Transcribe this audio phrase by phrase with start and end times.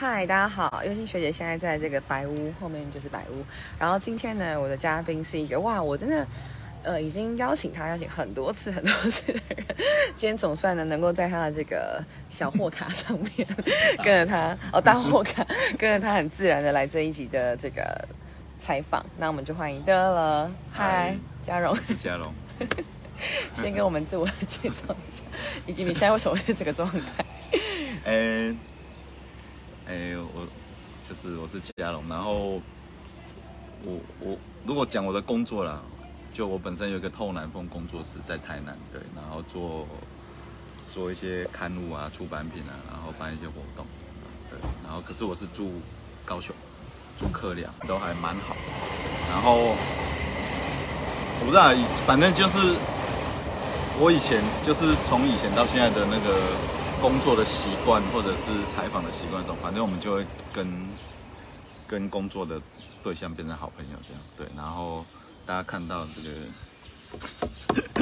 [0.00, 3.44] 嗨，大家好，优心学姐现在在这个白屋后面就是白屋，
[3.80, 6.24] 然后今天呢，我的嘉宾是一个哇，我真的
[6.84, 9.66] 呃已经邀请他邀请很多次很多次的人，
[10.16, 12.00] 今天总算呢能够在他的这个
[12.30, 13.48] 小货卡上面
[14.04, 15.44] 跟着他哦大货卡
[15.76, 18.06] 跟着他很自然的来这一集的这个
[18.56, 22.32] 采访，那我们就欢迎的了，嗨，嘉荣，嘉荣，
[23.52, 25.24] 先跟我们自我介绍一下，
[25.66, 27.24] 以及你现在为什么是这个状态？
[28.04, 28.54] 哎。
[29.88, 30.46] 哎，我
[31.08, 32.60] 就是我是嘉龙，然后
[33.84, 34.36] 我我
[34.66, 35.80] 如果讲我的工作啦，
[36.34, 39.88] 就我本身有个透南风工作室在台南，对，然后做
[40.92, 43.86] 做一些刊物啊、出版品啊，然后办一些活动，
[44.50, 45.80] 对，然后可是我是住
[46.26, 46.54] 高雄，
[47.18, 48.54] 住客量都还蛮好，
[49.30, 49.74] 然后
[51.40, 51.72] 我不知道，
[52.06, 52.58] 反正就是
[53.98, 56.77] 我以前就是从以前到现在的那个。
[57.00, 60.66] 工作的习惯，或者是采访的习惯上，反正我们就会跟
[61.86, 62.60] 跟工作的
[63.04, 64.46] 对象变成好朋友，这样对。
[64.56, 65.06] 然后
[65.46, 66.28] 大家看到这个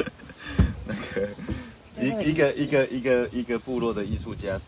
[0.85, 1.29] 那个
[2.01, 4.59] 一一个一个一个一个部落的艺术家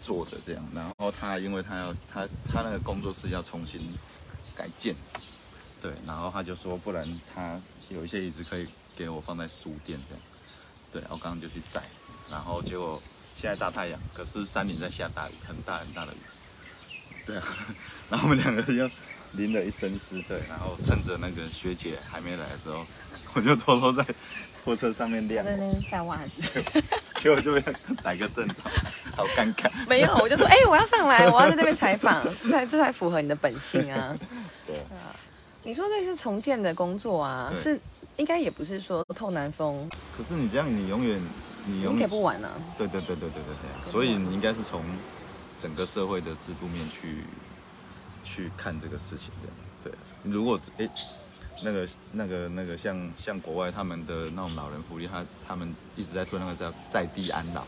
[0.00, 3.80] 做的这样，然后他因为他要他他那个工作室要重新
[4.54, 4.94] 改建，
[5.80, 10.22] 对，然后他就说，不然他有一些椅子可以给我放在书店这样，
[10.92, 11.82] 对，我刚刚就去载，
[12.30, 13.02] 然后结果。
[13.38, 16.16] 现在大太阳，可是山顶在下大雨，很大很大的雨。
[17.26, 17.44] 对啊，
[18.08, 18.88] 然后我们两个就
[19.32, 22.86] 淋了一身湿，对，然后趁着那个学姐还没来的时候，
[23.34, 24.04] 我就偷偷在
[24.64, 25.44] 货车上面晾。
[25.44, 26.42] 在那边晒袜子，
[27.20, 27.62] 结果就被
[28.02, 28.62] 逮个正着，
[29.14, 29.70] 好尴尬。
[29.86, 34.16] 没有，我就说，哎，我要上来，我要在那边采访，这才这才符合你的本性啊。
[34.66, 35.12] 对啊，
[35.62, 37.78] 你说那是重建的工作啊，是
[38.16, 39.90] 应该也不是说透南风。
[40.16, 41.20] 可是你这样，你永远。
[41.66, 42.48] 你永远不完呢。
[42.78, 44.82] 对对对对对对对，所以你应该是从
[45.58, 47.24] 整个社会的制度面去
[48.24, 49.48] 去看这个事情的。
[49.84, 50.88] 对，如果哎
[51.62, 57.64] 那个那个那个像像国外他们的那种老人福利，他他们一直在推那个叫在地安老。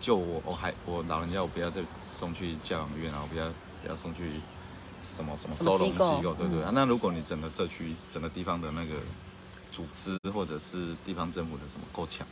[0.00, 1.80] 就我我还我老人家我不要再
[2.18, 3.46] 送去教养院，然后不要
[3.82, 4.40] 不要送去
[5.14, 6.64] 什么什么收容机构，对不对？
[6.72, 8.96] 那如果你整个社区整个地方的那个
[9.70, 12.26] 组织或者是地方政府的什么够强？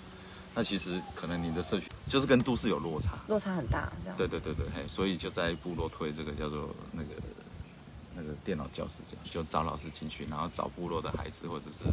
[0.60, 4.19] 那其实可能你的社区就是跟都市有落差，落差很大，这样。
[4.19, 7.09] 对对对对，嘿，所以就在部落推这个叫做那个
[8.15, 11.84] 那个电脑教室，这样就找老师进去，然后找部落的孩子或者是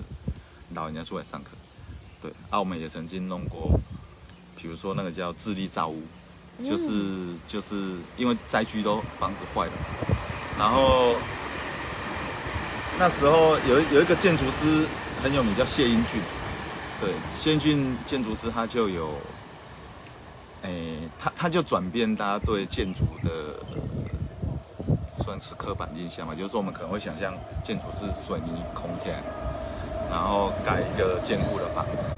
[0.74, 1.52] 老人家出来上课。
[2.22, 3.80] 对，啊，我们也曾经弄过，
[4.58, 6.04] 比如说那个叫智力造屋，
[6.62, 9.72] 就是就是因为灾区都房子坏了，
[10.60, 11.16] 然后
[13.00, 14.86] 那时候有有一个建筑师
[15.24, 16.20] 很有名，叫谢英俊。
[17.00, 19.12] 对，先进建筑师他就有，
[20.64, 23.56] 诶，他他就转变大家对建筑的
[25.24, 29.22] 算是刻板印象嘛，就是说我们可能会想象建筑是水泥空天，
[30.10, 32.10] 然后盖一个坚固的房子。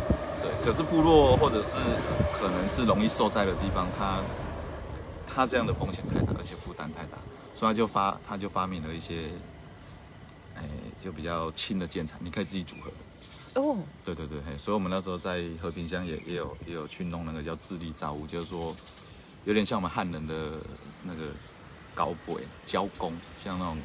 [0.42, 1.76] 对，可是部落或者是
[2.32, 4.22] 可能是容易受灾的地方，它
[5.28, 7.18] 它这样的风险太大，而且负担太大，
[7.54, 9.24] 所以他就发他就发明了一些，
[10.56, 10.64] 诶，
[11.04, 13.09] 就比较轻的建材，你可以自己组合的。
[13.56, 18.76] 哦，对对对，嘿，所以我们那时候在和平乡也也有也有去弄那个叫自力造屋，就是说
[19.46, 20.52] 有点像我们汉人的
[21.04, 21.32] 那个
[21.96, 23.12] 搞鬼交工，
[23.44, 23.78] 像那种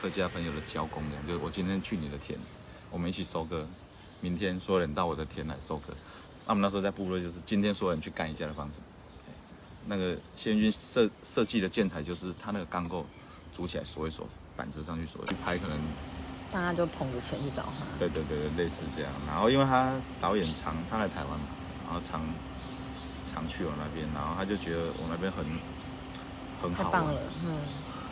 [0.00, 2.38] 客家朋友的交工一样，就是我今天去你的田，
[2.90, 3.66] 我们一起收割，
[4.20, 5.94] 明天所有人到我的田来收割。
[6.44, 8.80] 那我们那时候在部落，就是今天所有人去干一下的房子，
[9.86, 13.06] 那个先军设设计的建材就是他那个钢构
[13.52, 15.78] 组起来锁一锁，板子上去锁，去拍可能。
[16.56, 17.84] 大家就捧着钱去找他。
[17.98, 19.12] 对对对对，类似这样。
[19.28, 21.44] 然后因为他导演常他来台湾嘛，
[21.84, 22.22] 然后常
[23.30, 25.44] 常去我那边，然后他就觉得我那边很
[26.62, 26.84] 很好。
[26.84, 27.58] 太棒了，嗯。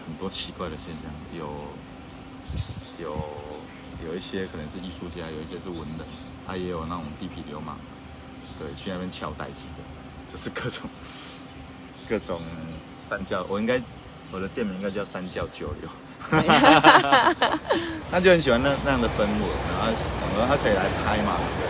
[0.04, 1.48] 很多奇怪的现象，有
[3.00, 3.16] 有
[4.04, 6.06] 有一些可能是艺术家，有一些是文人，
[6.46, 7.78] 他也有那种地痞流氓，
[8.58, 10.82] 对，去那边敲代机的，就是各种
[12.06, 12.42] 各种
[13.08, 13.80] 三教，我应该
[14.32, 15.88] 我的店名应该叫三教九流。
[18.10, 21.68] 他就很喜欢那那样的氛围，然后我说他可以来拍嘛，对。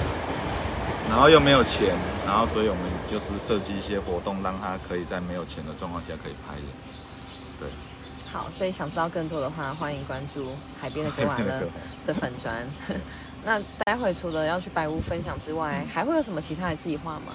[1.11, 6.63] 然后又没有钱，然后所以我们就是设计一些活动，让他可以在没有钱的状况下可以拍的。
[7.61, 7.69] 对。
[8.33, 11.63] 好，所以想知道更多的话，欢迎关注海边的格瓦勒
[12.07, 12.67] 的 粉砖。
[13.45, 17.35] 那待会除了要去白屋分享之外，还会有什么其他的计划吗？